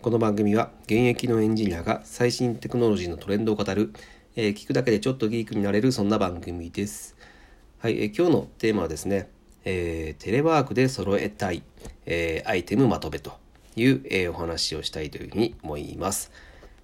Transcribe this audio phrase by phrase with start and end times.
[0.00, 3.92] この番組は現役のエンジニアが最新テクノロジーのトレンドを語る、
[4.36, 7.16] えー、聞くだけでちょっとギークになれるそんな番組です。
[7.80, 9.28] はい、えー、今日のテーマはですね、
[9.64, 11.64] えー、テレワークで揃えたい、
[12.06, 13.32] えアイテムまとめと
[13.74, 16.30] いう、えお話をしたいというふうに思います。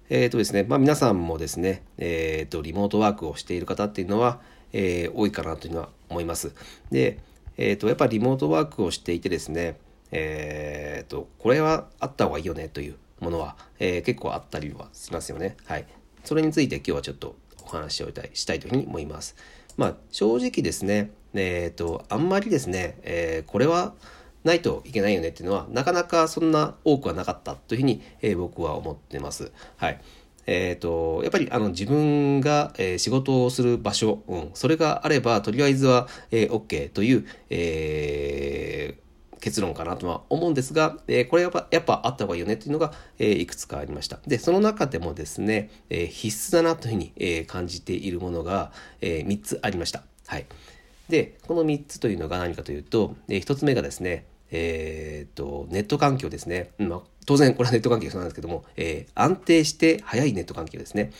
[0.09, 4.41] えっ、とですね、まあ皆さんもですね、えっ、と、リモートワークをしている方っていうのは、
[4.73, 6.53] え多いかなというのは思います。
[6.91, 7.19] で、
[7.55, 9.77] えっ、と、やっぱりリモートワークをしていてですね、
[10.11, 15.57] えっ、と、これはあった方がいいよねというものは、え結構あったりはしますよね。
[15.65, 15.85] はい。
[16.23, 19.35] それについて今日はちょっとお話をしたいというふうに思います。
[19.77, 23.93] まあ、正直ですね、えっ、と、あんまりですね、えこれは、
[24.45, 29.51] ないといけないよねっていうのは、なかなかそんな多くはなかったというふうに、えー、僕は思ってます。
[29.75, 29.99] はい。
[30.45, 38.44] えっ、ー、と、やっぱりあの自分が、えー、仕事をする場所、うん、それがあれば、とりあえずは、えー、OK という、えー、
[39.45, 44.17] 結論かなとは思うんですが、えー、これやっぱやっぱあった方がいいよねっていうのが、えー、いくつかありました。
[44.25, 48.71] で、その中でもですね、えー、必須だなというふうに、えー、感じているものが、
[49.01, 50.01] えー、3つありました。
[50.25, 50.47] はい。
[51.09, 61.11] で、この3つというのが何かというと、えー、1つ目がですね、えーと、ネット環境ですね、まあ、当然これはネット環境そうなんですけども、えー、安定して速いネット環境ですね。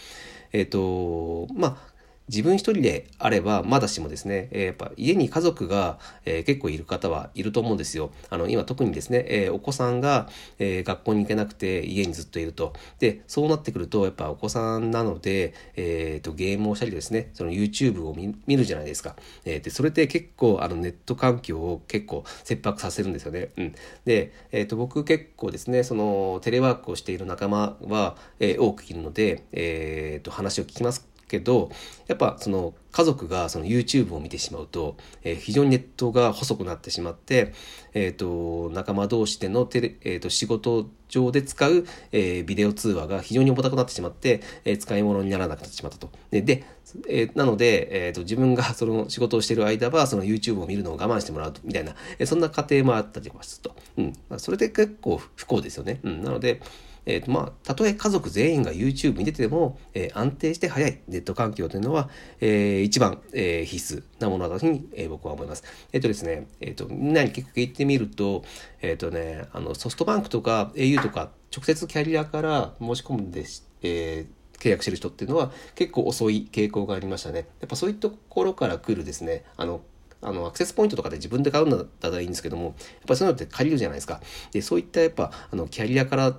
[0.51, 1.94] えっ、とまあ
[2.27, 8.11] 自分一人であればまだしもですね、えー、やっぱ家に家族が、えー、結構いる方はいると思うんですよ。
[8.29, 10.27] あの今特にですね、えー、お子さんが、
[10.59, 12.73] え学校に行けなくて家にずっといると。
[12.99, 19.15] で、そうなってくるとやっぱお子さんなので、えーと、ゲームをしたりですね、その YouTube を見るじゃないですか。
[19.45, 23.49] えで、それって結構あのネット環境を結構切迫させるんですよね。
[23.57, 23.75] うん。
[24.05, 31.71] で、えっ、と僕結構ですね、そのテレワークをしている仲間は、え多くいるので、えっ、と話を聞きますけど
[32.07, 37.53] やっぱその家族がその YouTube を見てしまうと、えー、非常にネットが細くなってしまって、
[37.93, 46.09] えーと、仲間同士でのテレ、えーと、仕事上で使う、えー、ビデオ通話が非常に重たくなってしまって、えー、使い物にならなくなってしまったと。
[46.31, 46.63] で、で
[47.09, 53.75] えー、なので、えーと、自分がその仕事をしている間はその YouTube を見るのを我慢してもらうみたいな、えー、そんな過程もあったりとかすると。
[53.97, 55.99] うんまあ、それで結構不幸ですよね。
[56.03, 56.61] うん、なので、
[57.05, 62.09] えーとまあ、たとえ家族全員が YouTube 見てても、えー、安定して早いネット環境というのは、
[62.41, 65.63] えー、一番、えー、必須なものだというふうに、えー、僕は思います。
[65.93, 68.43] えっ、ー、とですね、えっ、ー、と、みんなに結構聞いてみると、
[68.81, 73.45] えっ、ー、とね、あの、ソフトバンクとか au とか、直接キャリアから申し込んで、
[73.83, 77.47] えー、契約してる人っていうのは結構遅い傾向がありましたね。
[77.59, 79.81] やっぱそういったところから来るですね、あの、
[80.21, 82.73] あの、アクセスポイントとかで自分で買うんだったらいいんですけども、やっ
[83.07, 84.21] ぱそういうのって借りるじゃないですか。
[84.51, 86.37] で、そういったやっぱ、あの、キャリアから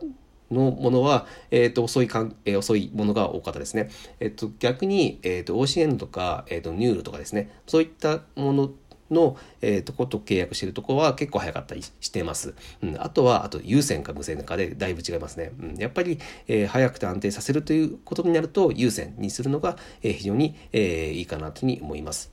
[0.50, 3.90] のものは、えっ、ー、と、遅いかん、えー、遅いものが多かったですね。
[4.20, 8.70] えっ、ー、と、逆に、えっ、と、OCN とか、えっ、と、ニュールとかですね、そういったもの
[9.10, 12.54] の、えー、とこと契約しているところは結構早かったりしてます。
[12.82, 15.52] うん、あとは、あと有線か無線かでだいぶ違いますね。
[15.60, 16.18] うん、やっぱり、
[16.48, 22.30] えー、早くて安定させるということになると、有線にするのが、えー、非常に、えー、いいかなというふうに思います。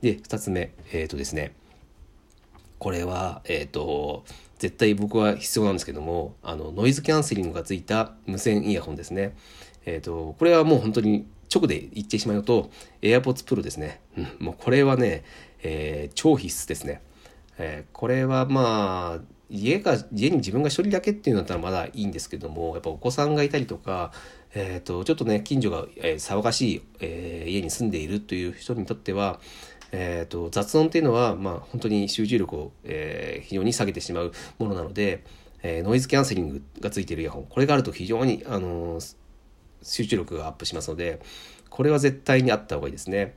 [0.00, 1.54] で、二つ目、えっ、ー、とですね、
[2.78, 4.24] これは、えっ、ー、と、
[4.62, 9.34] 絶対僕は必要なんですけども、あの、ノイズキャンセリングがついた無線イヤホンですね。
[9.86, 14.00] えっ、ー、と、これはもう本当に直で言ってしまうと、AirPods Pro ですね。
[14.16, 15.24] うん、もうこれはね、
[15.64, 17.02] えー、超必須ですね。
[17.58, 24.12] えー、これはまあ、家が、家に自分が一人だけっていうのだったらまだいいんですけども、やっぱお子さんがいたりとか、
[24.54, 29.40] えっ、ー、と、ちょっとね、近所が、えー、騒がしい、えー、家に住んでいるという人にとっては、
[29.92, 35.22] えーと、雑音っていうのは、まあ、本当に集中力を、えー、非常に下げてしまうものなので、
[35.62, 39.16] えー、ノイズキャンセリングがついているイヤホンこれがあると非常に、あのー、
[39.82, 41.20] 集中力がアップしますので
[41.68, 43.36] これは絶対にあった方がいいですね。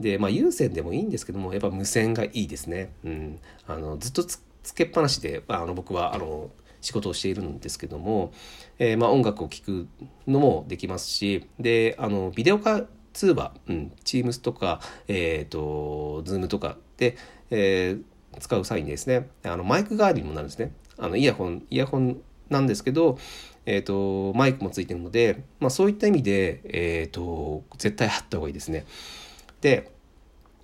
[0.00, 2.92] で、まあ、有線でもいいんですけどもやっぱ無線がいいですね。
[3.04, 4.40] うん、あのずっとつ
[4.74, 6.50] けっぱなしで、まあ、あの僕はあの
[6.80, 8.32] 仕事をしているんですけども、
[8.78, 9.88] えー、まあ、音楽を聴く
[10.26, 12.84] のもできますしであのビデオ化
[13.16, 17.16] 通話、うん、Teams とか、えっ、ー、と、Zoom とかで、
[17.50, 20.72] えー、使う際にですね、あのマイク代わりにもなるんですね。
[20.98, 23.18] あのイヤホン、イヤホンなんですけど、
[23.64, 28.84] えっ、ー、と、マイクもついてるので、まあそういった意味で、えっ、ー、と、絶対あった方がいいですね。
[29.62, 29.90] で、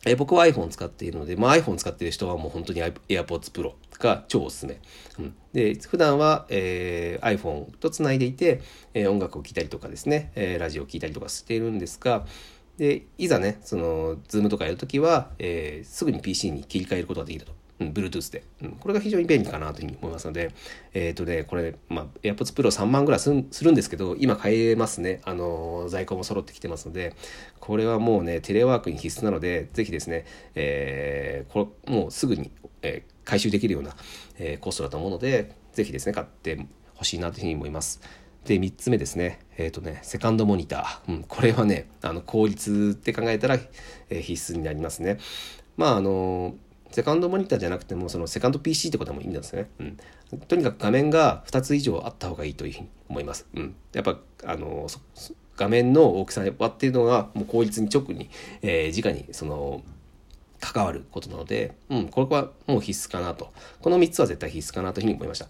[0.05, 4.81] え僕は iPhone 使っているので、まあ、iPhone 使っている人はもう本当に AirPods Pro が超おすすめ。
[5.19, 8.63] うん、で、普段は、えー、iPhone とつないでいて、
[8.95, 12.27] えー、音楽を聴いたりとかですね、えー、ラジオを聴いたりとかしているんですが、
[12.79, 17.53] で、いざね、その、Zoom とかやるときは、えー、すぐに PC に切り替えることができると。
[17.83, 18.71] うん、Bluetooth で、うん。
[18.73, 20.53] これが非常に便利かなというふうに思いますので、
[20.95, 25.21] えっ、ー、とね、これ、まあ、AirPods Pro 3万ぐらいするんですけど、今買えますね。
[25.25, 27.15] あの、在庫も揃ってきてますので、
[27.61, 30.25] これはもうね、テレワークに必須なので、ぜひですね、
[30.55, 32.51] えー、これ、もうすぐに、
[32.83, 33.95] えー、回収できるような、
[34.39, 38.01] えー、コストだと思うので、ぜひですね、買ってほしいなというふうに思います。
[38.45, 39.41] で、3つ目ですね。
[39.57, 41.13] えっ、ー、とね、セカンドモニター。
[41.13, 43.55] うん、これはね、あの、効率って考えたら、
[44.11, 45.19] えー、必須になりますね。
[45.77, 46.55] まあ、あの
[46.93, 49.69] セカンドモニターじゃなくても、そのセカンド PC ってことでもいいんですね。
[49.81, 49.99] うん。
[50.49, 53.47] とにかく画面が2つ以上あった方がいいというふうに思います。
[53.55, 53.75] うん。
[53.93, 54.87] やっぱ、あの
[55.57, 58.31] 画面の大きさっていうのが、もう効率に直に、
[58.63, 59.83] えー、直に、その、
[60.61, 63.53] 関わることなので、うん、これはもう必須かなと。
[63.81, 65.49] この3つは絶対必須かなというふうに思いました。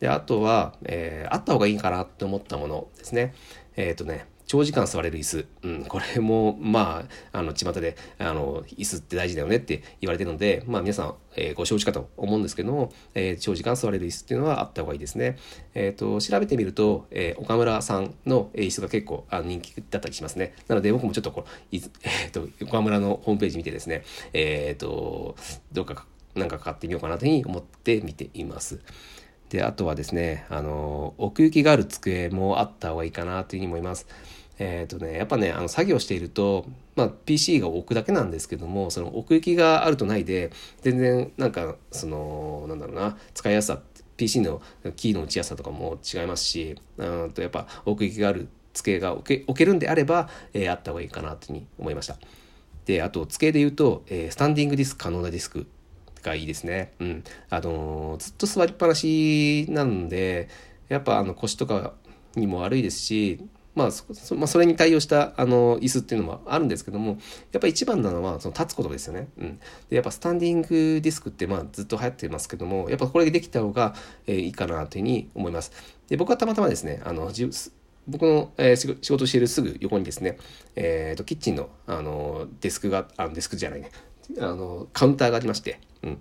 [0.00, 3.34] で、あとは、えー、あった方がいいかなって思ったものですね。
[3.76, 5.46] えっ、ー、とね、長時間座れる椅子。
[5.62, 15.36] うん、これも、まあ、あの、巷で、あの、椅子って大事だよねって言われてるので、まあ皆さん、えー、ご承知かと思うんですけども、えー、長時間座れる椅子っていうのはあった方がいいですね。
[15.74, 20.54] えっ、ー、と、調べてみると、え岡村さんの椅子が結構あ人気だったりしますね。
[20.68, 25.36] なので僕もちょっとこう、 えっ、と、岡村のホームページ見てですね、えっ、と、
[25.72, 28.80] どうかなんか買ってみようかなというふうに思って見ています。
[29.54, 34.08] で、あとはですね、あの、奥行きがある机もあった方がいいかなというふうに思います。
[34.58, 36.66] えっ、ー、とね、やっぱね、あの、作業していると、
[36.96, 40.50] まあ、PC が置くだけなんですけども、その奥行きがあるとないで、
[40.82, 43.80] 全然、なんか、その、なんだろうな、使いやすさ、
[44.16, 44.60] PC の
[44.96, 52.16] キーの打ちやすさとかも違いますし、うんと、やっぱ奥行きがある机が置け置けるんであれば、えー、あった方がいいかなというふうに思いました。
[52.86, 55.68] で、あと、机で言うと、えー、スタンディングディスク可能なディスク
[56.24, 56.92] がいいですね。
[56.98, 57.24] うん。
[57.50, 60.48] あのー、ずっと座りっぱなしなんで、
[60.88, 61.92] やっぱあの腰とか
[62.34, 67.18] にも悪いですし、まあそまあ、それに対応したあの椅子っていうのもあるんですけども
[67.50, 69.28] やっぱ一番なのはその立つことですよね。
[69.36, 69.58] うん、
[69.90, 73.94] でやっぱスタンディングディスクってまあずっと流行ってますけどもやっぱこれでできた方が、
[74.26, 75.72] え、いいかなというふうに思います。
[76.08, 77.32] で僕はたまたまですねあの
[78.06, 80.38] 僕の、えー、仕事しているすぐ横にですね、
[80.76, 83.90] えーと、キッチンのあのデスクがあデスクじゃないね
[84.38, 86.18] あのカウンターがありまして、うん、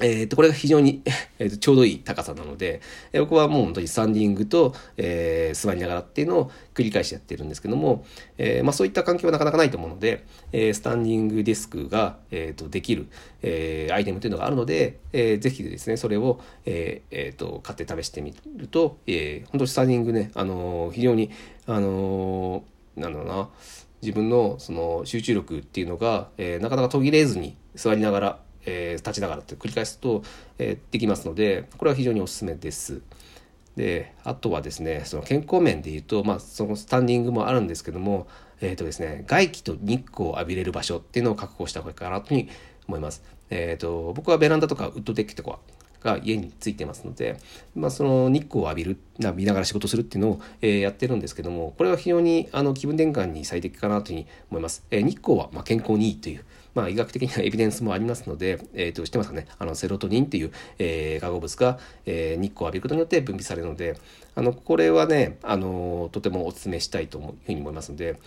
[0.00, 1.02] えっ、と、これが非常に
[1.38, 2.80] えとちょうどいい高さなので、
[3.12, 8.04] え僕はもう本当にスタンディングと、えー、座りながらっていうのを繰り返しやってるんですけども、
[8.38, 13.06] えー、まあ、そういった環境はなかなかないと思うので、えー、スタンディングデスクが、えーと、できる、
[13.42, 21.30] えアイテムというのがあるので、えー、ぜひですね、それを、えーえーと、買って試してみると、えー、本当にスタンディングね、あの非常に、
[21.66, 22.64] あの
[22.96, 23.48] なんだろうな、
[24.02, 30.22] 自分のその集中力っていうのが、えなかなか途切れずに座りながら、えー、立ちながらって繰り返すと、
[30.58, 33.02] えー、できますのでこれは非常におすすめです。
[33.76, 38.26] であとはですねその健康面でいうと、まあ、そのスタンディングもあるんですけども、
[38.60, 42.50] えーとですね、外気と日光を浴びれる場所っていうのを確保した方がいいかなというふうに
[42.86, 43.22] 思います。
[43.50, 45.58] えーと、僕はベランダとかウッドデッキとか
[46.02, 47.38] が家についてますので、
[47.74, 48.98] まあ、その日光を浴びる
[49.34, 54.84] 見ながら仕事するっていうのを、えー、やってるんですけどもこれは非常にあの気分転換に最適かなというふうに思います。
[54.90, 63.98] えー、日光はま健康にいいというまあ、医学的なエビデンスもありますので、えー、と知ってますかねあのセロトニンっていう、えー、化合物が、えー、日光を浴びることによって分泌されるので
[64.34, 68.18] あのこれはねあのとてもお勧めしたいというふうに思いますので、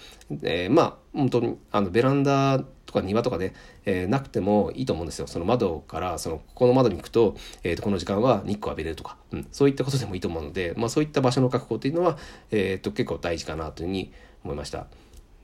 [0.44, 3.53] えー、まあ本当にあのベランダとか庭とかで、
[3.86, 5.27] えー、なくてもいいと思うんですよ。
[5.27, 12.18] その窓からそのここの窓に行くと,、えー、とこの時間は日光浴びれるとか、うん、そういったことでもいいと思うので、まあ、そういった場所の確保というのは、
[12.51, 14.12] えー、と結構大事かなというふうに
[14.44, 14.86] 思いました。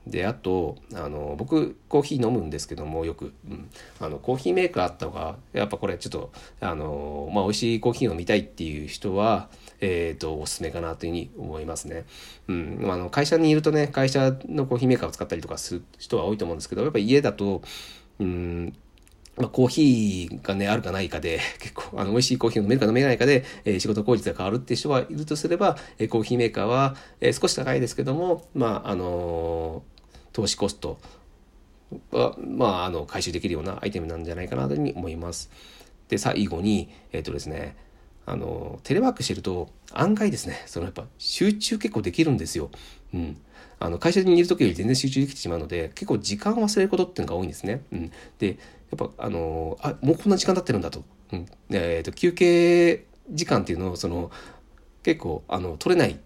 [0.06, 3.70] であとあの僕コーヒー飲むんですけどもよく、うん、
[4.00, 9.48] あのコーヒーメーカーあった方がやっぱこれちょっとあの、まあ、美味しいコーヒー飲みたいっていう人は、
[9.80, 12.04] えーと、おすすめかなというふうに思いますね、
[12.48, 17.62] うん、あの会社にいるとね会社のコーヒーメーカーを使ったりとかする人は多いと思うんですけどやっぱ家だと
[18.18, 18.76] うん
[19.36, 29.82] まあ、コーヒーがね、あるかないかで、 結構、あの、美味しいコーヒーを飲めるか飲めないかで、えー、仕事効率が変わるっていう人がいるとすれば、えー、コーヒーメーカーは、えー、少し高いですけども、まあ、あの
[30.32, 30.98] 投資コスト
[32.10, 35.50] は、まあ、あの回収できるようなアイテムなんじゃないかなというふうに思います。
[36.08, 37.76] で最後にえっ、ー、とですね
[38.26, 42.70] あのテレワークしてると案外ですねそのやっぱ集中結構できるんですよ。
[43.14, 43.36] うん、
[43.78, 47.82] あの会社にいる時より全然集中できてしまうので結構時間を忘れることっていうのが多いんですね。
[47.92, 48.56] うん、でやっ
[48.98, 54.30] ぱあのあもうこんな時間経ってるんだと,、うんえーと、と休憩時間っていうのをその
[55.02, 56.18] 結構あの取れない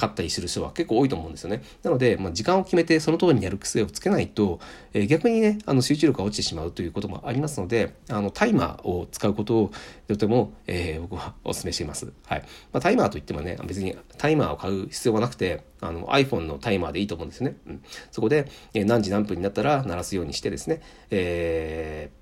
[0.00, 1.62] 買ったりする人は結構多いと思うんですよね。
[1.82, 4.58] なので、まあ、時間を決めてその通りにやる癖をつけないと、
[4.94, 9.70] えー、逆にね、あの集中力が落ちてしまうということもありますので、あのタイマーを使うことを
[10.08, 12.10] とても、えー、僕はお勧めしています。
[12.24, 12.40] はい。
[12.72, 17.56] まあ、タイマーといってもね、別にタイマーを買う必要はなくて、あの iPhone のタイマーでいいと思うんですね。
[17.66, 20.80] うん、そこで、えー、何時何分になったら鳴らすようにしてですね、
[21.10, 22.19] えー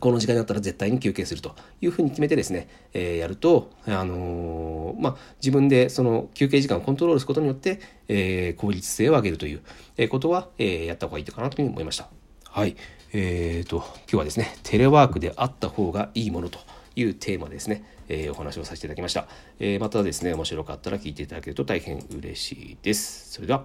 [0.00, 12.08] この時間になったら絶対に休憩するというふうに決めてですね、えー、やると、あのー、まあ、自分でその休憩時間をコントロールすることによって、えー、効率性を上げるということは、え、やった方がいいかなというふうに思いました。
[12.44, 12.76] はい。
[13.12, 16.58] えーと、今日はですね、テレワークであった方がいいものと
[16.96, 19.28] いうテーマですね、え、お話をさせていただきました、
[19.60, 23.64] え、またですね面白かったら聞いていただけると大変嬉しいですそれでは